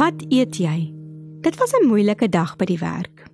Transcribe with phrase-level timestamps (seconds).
[0.00, 0.94] Wat eet jy?
[1.44, 3.24] Dit was 'n moeilike dag by die werk.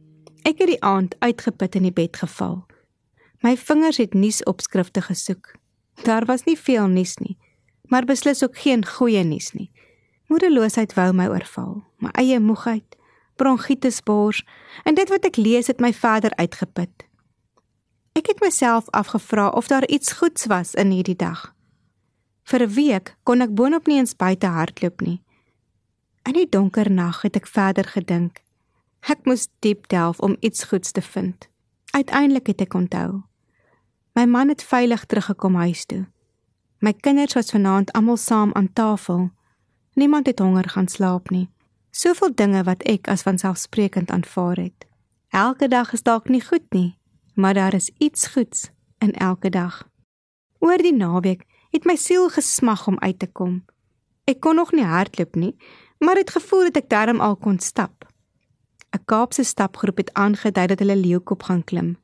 [0.42, 2.66] Ek het die aand uitgeput in die bed geval.
[3.40, 5.54] My vingers het nuusopskrifte gesoek.
[6.02, 7.38] Daar was nie veel nuus nie,
[7.82, 9.70] maar beslis ook geen goeie nuus nie.
[10.26, 12.96] Moedeloosheid wou my oorval, my eie moegheid,
[13.36, 14.44] bronkietes bors
[14.84, 17.06] en dit wat ek lees het my verder uitgeput.
[18.12, 21.54] Ek het myself afgevra of daar iets goeds was in hierdie dag.
[22.42, 25.24] Vir 'n week kon ek boonop nie eens buite hardloop nie.
[26.26, 28.40] In die donker nag het ek verder gedink.
[29.06, 31.46] Ek moes diep delf om iets goeds te vind.
[31.94, 33.22] Uiteindelik het ek onthou.
[34.18, 36.08] My man het veilig teruggekom huis toe.
[36.82, 39.30] My kinders was vanaand almal saam aan tafel.
[39.94, 41.46] Niemand het honger gaan slaap nie.
[41.94, 44.88] Soveel dinge wat ek as vanselfsprekend aanvaar het.
[45.30, 46.98] Elke dag is dalk nie goed nie,
[47.34, 49.84] maar daar is iets goeds in elke dag.
[50.58, 53.62] Oor die naweek het my siel gesmag om uit te kom.
[54.26, 55.54] Ek kon nog nie hardloop nie,
[55.98, 58.06] maar het gevoel dat ek darm al kon stap.
[58.96, 61.96] 'n Kaapse stapgroep het aangedui dat hulle leeukop gaan klim.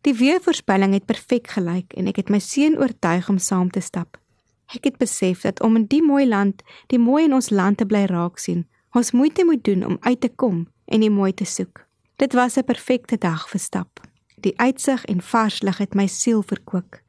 [0.00, 4.18] Die weervoorspelling het perfek gelyk en ek het my seun oortuig om saam te stap.
[4.74, 7.86] Ek het besef dat om in die mooi land, die mooi in ons land te
[7.86, 11.44] bly raak sien, ons moeite moet doen om uit te kom en die mooi te
[11.44, 11.86] soek.
[12.16, 14.00] Dit was 'n perfekte dag vir stap.
[14.40, 17.00] Die uitsig en vars lig het my siel verkoop.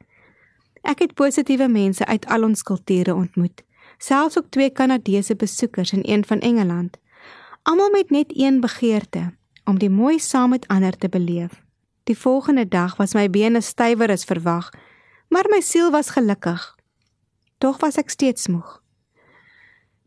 [0.82, 3.64] Ek het positiewe mense uit al ons kulture ontmoet
[3.98, 6.96] selfs ook twee Kanadese besoekers en een van Engeland.
[7.62, 11.62] Almal met net een begeerte om die mooi saam met ander te beleef.
[12.04, 14.70] Die volgende dag was my bene stywer as verwag,
[15.28, 16.76] maar my siel was gelukkig.
[17.58, 18.82] Tog was ek steeds moeg.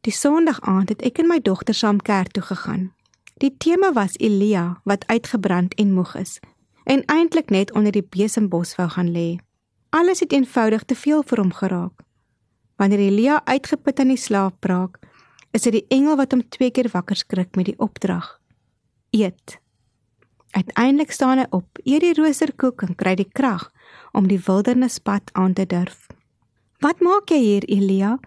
[0.01, 2.93] Die Sondag aand het ek en my dogter saam kerk toe gegaan.
[3.41, 6.39] Die tema was Elia wat uitgebrand en moeg is
[6.87, 9.35] en eintlik net onder die besembos wou gaan lê.
[9.89, 12.06] Alles het eenvoudig te veel vir hom geraak.
[12.77, 14.99] Wanneer Elia uitgeput aan die slaap braak,
[15.51, 18.35] is dit die engel wat hom twee keer wakker skrik met die opdrag:
[19.17, 19.57] Eet.
[20.53, 23.71] Uiteindelik staan hy op, eet die roosterkoek en kry die krag
[24.13, 26.07] om die wildernispad aan te durf.
[26.79, 28.19] "Wat maak jy hier, Elia?"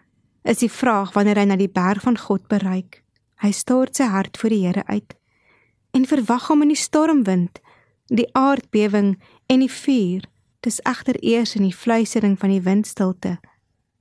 [0.42, 3.04] is die vraag wanneer hy na die berg van God bereik.
[3.36, 5.14] Hy stort sy hart voor die Here uit
[5.92, 7.60] en verwag hom in die stormwind,
[8.06, 10.24] die aardbewing en die vuur.
[10.60, 13.38] Dis egter eers in die fluistering van die windstilte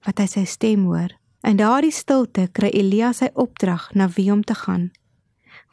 [0.05, 1.13] wat hy sy stem hoor.
[1.47, 4.89] In daardie stilte kry Elia sy opdrag na wie om te gaan.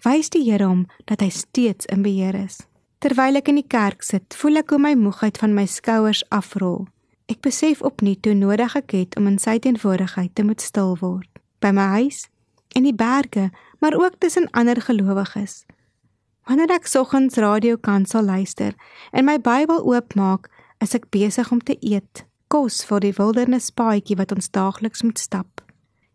[0.04, 2.60] Wys die Here hom dat hy steeds in beheer is.
[3.02, 6.86] Terwyl ek in die kerk sit, voel ek hoe my moegheid van my skouers afrol.
[7.26, 11.28] Ek besef opnuut hoe nodig ek het om in sy teenwoordigheid te moet stil word.
[11.60, 12.26] By my huis,
[12.76, 13.50] in die berge,
[13.82, 15.64] maar ook tussen ander gelowiges.
[16.46, 18.76] Wanneer ek soggens radio kan sal luister
[19.10, 20.46] en my Bybel oopmaak,
[20.78, 25.62] is ek besig om te eet kos vir die wildernispaadjie wat ons daagliks moet stap.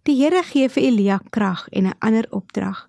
[0.08, 2.88] Die Here gee vir Elia krag en 'n ander opdrag.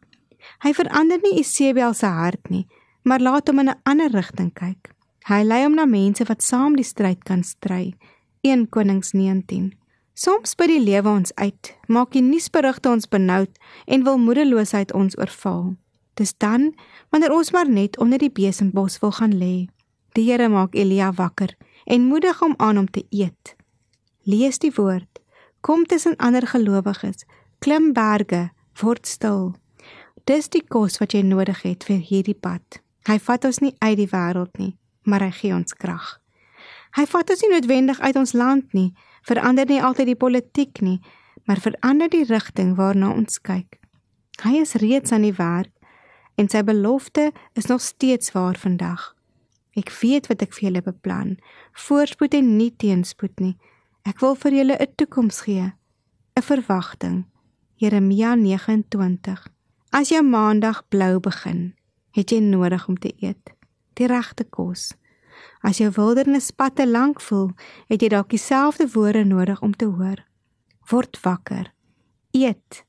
[0.63, 2.67] Hy verander nie Isebel se hart nie,
[3.05, 4.95] maar laat hom in 'n ander rigting kyk.
[5.29, 7.95] Hy lei hom na mense wat saam die stryd kan stry.
[8.43, 9.73] 1 Konings 19.
[10.15, 15.19] Soms by die lewe ons uit, maak die nuusberigte ons benoud en wil moedeloosheid ons
[15.19, 15.77] oorval.
[16.15, 16.75] Dis dan
[17.11, 19.69] wanneer ons maar net onder die besembos wil gaan lê.
[20.13, 23.57] Die Here maak Elia wakker en moedig hom aan om te eet.
[24.23, 25.21] Lees die woord,
[25.61, 27.25] kom tussen ander gelowiges,
[27.59, 28.51] klim berge,
[28.81, 29.53] word stil.
[30.25, 32.81] Dis die kos wat jy nodig het vir hierdie pad.
[33.09, 36.19] Hy vat ons nie uit die wêreld nie, maar hy gee ons krag.
[36.95, 38.93] Hy vat ons nie noodwendig uit ons land nie,
[39.27, 41.01] verander nie altyd die politiek nie,
[41.49, 43.81] maar verander die rigting waarna ons kyk.
[44.43, 45.73] Hy is reeds aan die werk
[46.41, 49.13] en sy belofte is nog steeds waar vandag.
[49.77, 51.37] Ek weet wat ek vir julle beplan.
[51.87, 53.57] Voorspoed en nie teenspoed nie.
[54.05, 55.73] Ek wil vir julle 'n toekoms gee,
[56.37, 57.25] 'n verwagting.
[57.77, 59.49] Jeremia 29.
[59.91, 61.75] As jou maandag blou begin,
[62.13, 63.51] het jy nodig om te eet,
[63.95, 64.95] die regte kos.
[65.63, 67.51] As jou wildernispad te lank voel,
[67.89, 70.25] het jy dalk dieselfde woorde nodig om te hoor.
[70.91, 71.73] Word wakker.
[72.31, 72.85] Eet.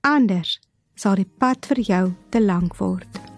[0.00, 0.60] Anders
[0.94, 3.37] sal die pad vir jou te lank word.